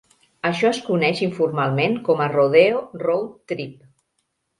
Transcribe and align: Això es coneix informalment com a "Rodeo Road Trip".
Això 0.47 0.69
es 0.69 0.77
coneix 0.85 1.19
informalment 1.25 1.97
com 2.07 2.23
a 2.25 2.27
"Rodeo 2.31 2.81
Road 3.03 3.29
Trip". 3.53 3.77